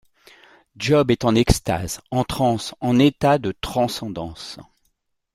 [0.77, 4.57] Job est en extase, en transe, en état de transcendance.